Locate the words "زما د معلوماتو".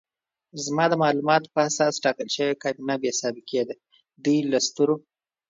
0.65-1.51